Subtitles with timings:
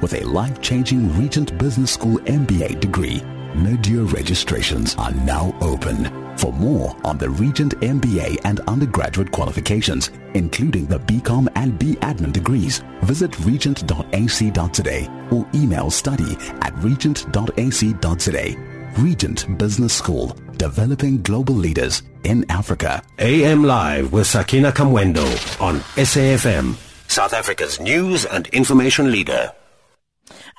[0.00, 3.20] with a life-changing Regent Business School MBA degree.
[3.54, 6.36] Mid-year registrations are now open.
[6.38, 12.82] For more on the Regent MBA and undergraduate qualifications, including the BCom and BAdmin degrees,
[13.02, 18.56] visit regent.ac.today or email study at regent.ac.today.
[18.98, 23.02] Regent Business School, developing global leaders in Africa.
[23.18, 25.26] AM Live with Sakina Kamwendo
[25.60, 29.52] on SAFM, South Africa's news and information leader.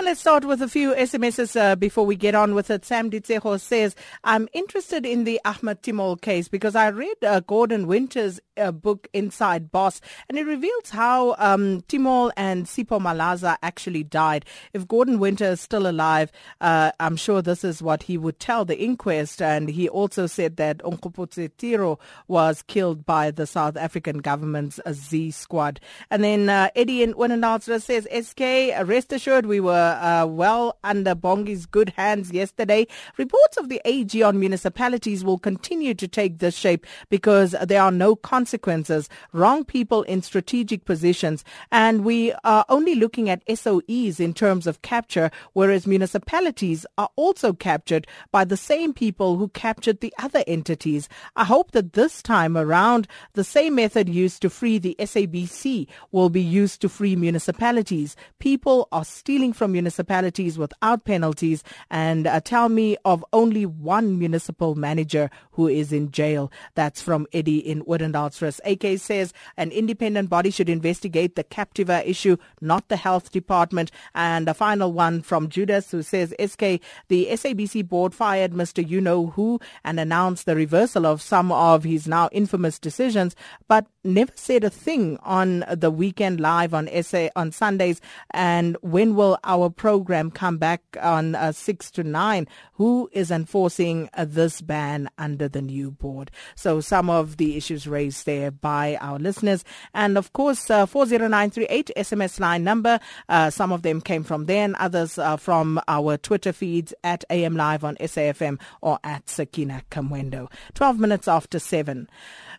[0.00, 2.86] And let's start with a few SMSs uh, before we get on with it.
[2.86, 3.94] Sam Ditsejo says,
[4.24, 9.08] I'm interested in the Ahmed Timol case because I read uh, Gordon Winter's uh, book,
[9.12, 14.46] Inside Boss, and it reveals how um, Timol and Sipho Malaza actually died.
[14.72, 18.64] If Gordon Winter is still alive, uh, I'm sure this is what he would tell
[18.64, 19.42] the inquest.
[19.42, 25.32] And he also said that Onkgopotse Tiro was killed by the South African government's Z
[25.32, 25.78] squad.
[26.10, 31.14] And then uh, Eddie in Winnenalsra says, SK, rest assured we were uh, well under
[31.14, 32.86] Bongi's good hands yesterday.
[33.16, 37.90] Reports of the AG on municipalities will continue to take this shape because there are
[37.90, 44.34] no consequences, wrong people in strategic positions, and we are only looking at SOEs in
[44.34, 50.14] terms of capture, whereas municipalities are also captured by the same people who captured the
[50.18, 51.08] other entities.
[51.36, 56.30] I hope that this time around, the same method used to free the SABC will
[56.30, 58.16] be used to free municipalities.
[58.38, 64.74] People are stealing from municipalities without penalties and uh, tell me of only one municipal
[64.74, 66.52] manager who is in jail.
[66.74, 68.60] That's from Eddie in Woodendalsrus.
[68.64, 73.90] AK says an independent body should investigate the Captiva issue, not the health department.
[74.14, 78.86] And a final one from Judas who says SK, the SABC board fired Mr.
[78.86, 83.34] You Know Who and announced the reversal of some of his now infamous decisions,
[83.66, 88.00] but never said a thing on the weekend live on SA on Sundays.
[88.30, 92.48] And when will our program come back on uh, 6 to 9?
[92.74, 96.30] Who is enforcing uh, this ban under the new board?
[96.54, 99.64] So some of the issues raised there by our listeners.
[99.92, 103.00] And of course, uh, 40938 SMS line number.
[103.28, 107.56] Uh, some of them came from there and others from our Twitter feeds at AM
[107.56, 110.50] Live on SAFM or at Sakina Kamwendo.
[110.74, 112.08] 12 minutes after 7.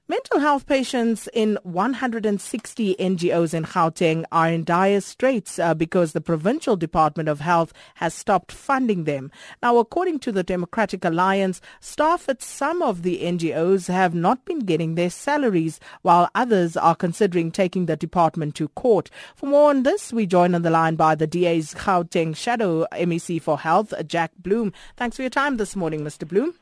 [0.08, 6.22] Mental health patients in 160 NGOs in Gauteng are in dire straits uh, because the
[6.22, 9.32] Provincial Department of Health has stopped funding them.
[9.62, 14.60] Now, according to the Democratic Alliance, staff at some of the NGOs have not been
[14.60, 19.10] getting their salaries, while others are considering taking the department to court.
[19.36, 23.42] For more on this, we join on the line by the DA's Gauteng Shadow MEC
[23.42, 24.74] for Health, Jack Bloom.
[24.98, 26.28] Thanks for your time this morning, Mr.
[26.28, 26.54] Bloom.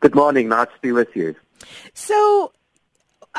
[0.00, 0.48] Good morning.
[0.48, 1.34] Nice to be with you.
[1.94, 2.52] So,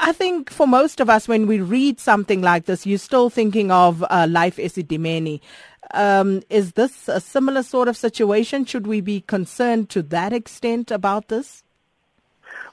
[0.02, 3.70] I think for most of us, when we read something like this, you're still thinking
[3.70, 5.42] of uh, Life Esidimeni.
[5.94, 8.64] Um, is this a similar sort of situation?
[8.64, 11.64] Should we be concerned to that extent about this?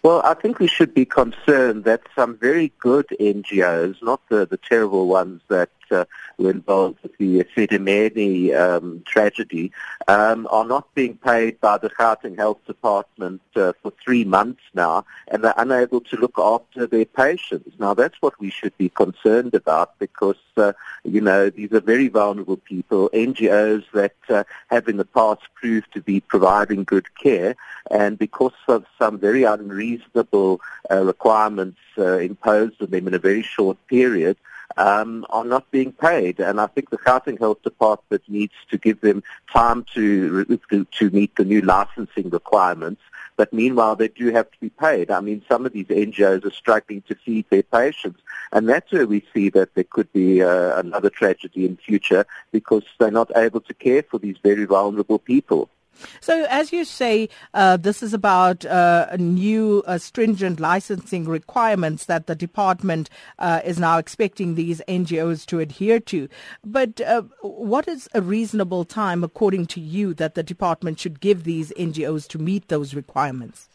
[0.02, 4.58] Well, I think we should be concerned that some very good NGOs, not the, the
[4.58, 6.04] terrible ones that uh,
[6.38, 9.72] were involved with the Esidimeni um, tragedy,
[10.08, 15.04] um, are not being paid by the Gauteng Health Department uh, for three months now,
[15.28, 17.74] and they're unable to look after their patients.
[17.78, 20.72] Now, that's what we should be concerned about because, uh,
[21.04, 25.92] you know, these are very vulnerable people, NGOs that uh, have in the past proved
[25.92, 27.56] to be providing good care,
[27.90, 30.60] and because of some very unreasonable
[30.90, 34.36] uh, requirements uh, imposed on them in a very short period,
[34.76, 36.40] um, are not being paid.
[36.40, 39.22] And I think the Gauteng Health Department needs to give them
[39.52, 43.02] time to, to meet the new licensing requirements.
[43.36, 45.10] But meanwhile, they do have to be paid.
[45.10, 48.20] I mean, some of these NGOs are struggling to feed their patients.
[48.52, 52.84] And that's where we see that there could be uh, another tragedy in future because
[52.98, 55.68] they're not able to care for these very vulnerable people.
[56.20, 62.26] So, as you say, uh, this is about uh, new uh, stringent licensing requirements that
[62.26, 66.28] the department uh, is now expecting these NGOs to adhere to.
[66.64, 71.44] But uh, what is a reasonable time, according to you, that the department should give
[71.44, 73.68] these NGOs to meet those requirements?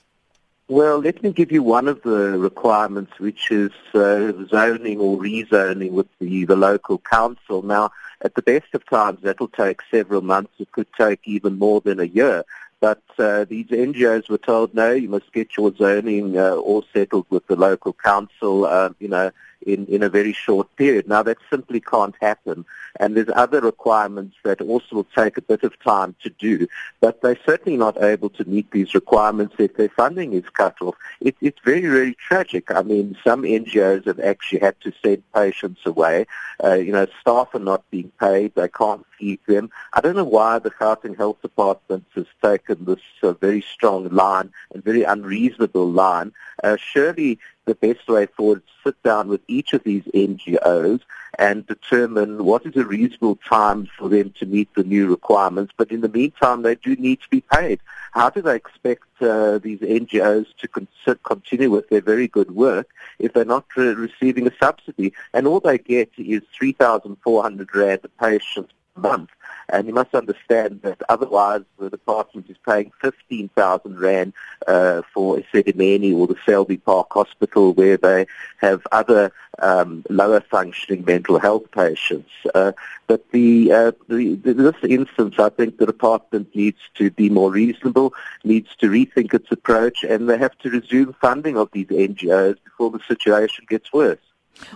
[0.72, 5.92] Well, let me give you one of the requirements, which is uh, zoning or rezoning
[5.92, 7.62] with the, the local council.
[7.62, 7.92] Now,
[8.22, 10.54] at the best of times, that'll take several months.
[10.60, 12.46] It could take even more than a year.
[12.80, 17.26] But uh, these NGOs were told, no, you must get your zoning uh, all settled
[17.30, 19.30] with the local council, uh, you know,
[19.66, 21.08] in, in a very short period.
[21.08, 22.66] Now, that simply can't happen.
[23.00, 26.68] And there's other requirements that also will take a bit of time to do.
[27.00, 30.96] But they're certainly not able to meet these requirements if their funding is cut off.
[31.22, 32.72] It, it's very, very tragic.
[32.72, 36.26] I mean, some NGOs have actually had to send patients away.
[36.64, 38.54] Uh, you know, staff are not being paid.
[38.56, 39.72] They can't feed them.
[39.94, 44.52] I don't know why the Gauteng Health Department has taken this uh, very strong line
[44.74, 46.34] and very unreasonable line.
[46.64, 51.02] Uh, surely the best way forward is sit down with each of these NGOs
[51.38, 55.74] and determine what is a reasonable time for them to meet the new requirements.
[55.78, 57.80] But in the meantime, they do need to be paid.
[58.12, 60.88] How do they expect uh, these NGOs to con-
[61.24, 65.14] continue with their very good work if they're not re- receiving a subsidy?
[65.34, 68.72] And all they get is 3,400 rand a patient
[69.02, 69.30] month.
[69.70, 74.34] And you must understand that otherwise the department is paying 15,000 Rand
[74.68, 78.28] uh, for Esidimeni or the Selby Park Hospital where they
[78.58, 82.32] have other um, lower functioning mental health patients.
[82.54, 82.74] Uh,
[83.08, 88.14] but the, uh, the, this instance, I think the department needs to be more reasonable,
[88.44, 92.92] needs to rethink its approach, and they have to resume funding of these NGOs before
[92.92, 94.20] the situation gets worse.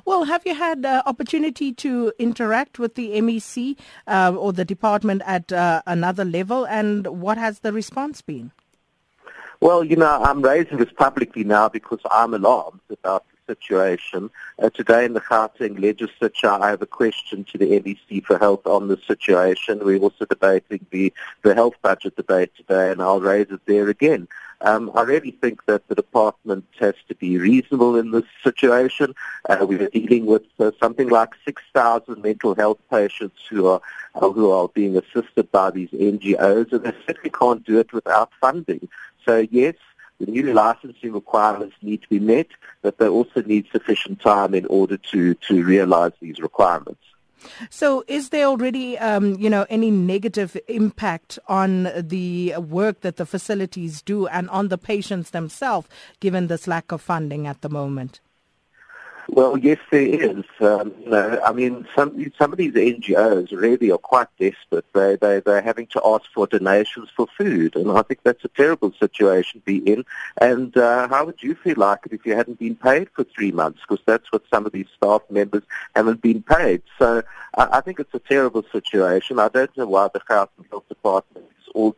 [0.05, 3.77] Well, have you had uh, opportunity to interact with the MEC
[4.07, 8.51] uh, or the department at uh, another level, and what has the response been?
[9.61, 14.29] Well, you know, I'm raising this publicly now because I'm alarmed about situation.
[14.61, 18.65] Uh, today in the Gauteng legislature, I have a question to the MEC for Health
[18.65, 19.83] on the situation.
[19.83, 21.13] We're also debating the,
[21.43, 24.27] the health budget debate today, and I'll raise it there again.
[24.61, 29.13] Um, I really think that the department has to be reasonable in this situation.
[29.49, 33.81] Uh, we are dealing with uh, something like 6,000 mental health patients who are
[34.15, 38.31] uh, who are being assisted by these NGOs, and they certainly can't do it without
[38.39, 38.87] funding.
[39.25, 39.75] So yes,
[40.19, 42.47] the new licensing requirements need to be met,
[42.81, 47.01] but they also need sufficient time in order to, to realize these requirements.
[47.69, 53.25] So, is there already, um, you know, any negative impact on the work that the
[53.25, 55.87] facilities do and on the patients themselves,
[56.19, 58.19] given this lack of funding at the moment?
[59.29, 60.45] Well, yes, there is.
[60.59, 64.85] Um, you know, I mean, some some of these NGOs really are quite desperate.
[64.93, 68.49] They they they're having to ask for donations for food, and I think that's a
[68.49, 70.05] terrible situation to be in.
[70.39, 73.51] And uh, how would you feel like it if you hadn't been paid for three
[73.51, 73.79] months?
[73.81, 75.63] Because that's what some of these staff members
[75.95, 76.83] haven't been paid.
[76.99, 77.23] So
[77.57, 79.39] I, I think it's a terrible situation.
[79.39, 81.95] I don't know why the Gauteng Health Department is all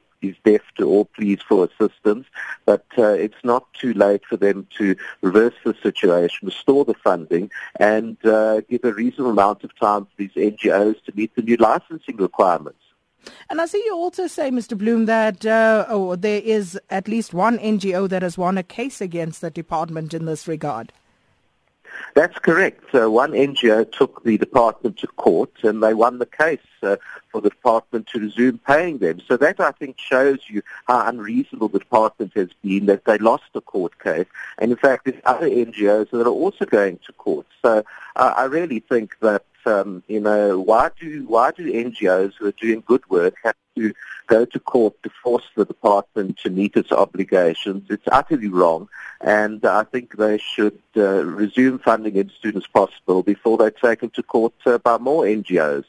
[0.78, 2.26] to all pleas for assistance,
[2.66, 7.52] but uh, it's not too late for them to reverse the situation, restore the funding,
[7.80, 11.58] and uh, give a reasonable amount of time for these NGOs to meet the new
[11.58, 12.80] licensing requirements.
[13.50, 14.78] And I see you also say, Mr.
[14.78, 19.02] Bloom, that uh, oh, there is at least one NGO that has won a case
[19.02, 20.94] against the department in this regard.
[22.16, 22.84] That's correct.
[22.92, 26.98] So one NGO took the department to court and they won the case uh,
[27.38, 29.22] for the department to resume paying them.
[29.28, 33.44] So that, I think, shows you how unreasonable the department has been, that they lost
[33.54, 34.26] a court case.
[34.58, 37.46] And in fact, there's other NGOs that are also going to court.
[37.62, 37.84] So
[38.16, 42.54] uh, I really think that um, you know, why do why do NGOs who are
[42.54, 43.94] doing good work have to
[44.26, 47.86] go to court to force the department to meet its obligations?
[47.90, 48.88] It's utterly wrong,
[49.20, 54.10] and I think they should uh, resume funding as soon as possible before they're taken
[54.12, 55.84] to court uh, by more NGOs.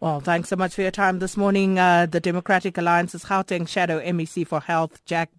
[0.00, 1.78] Well, thanks so much for your time this morning.
[1.78, 5.30] Uh, the Democratic Alliance's Gauteng Shadow MEC for Health, Jack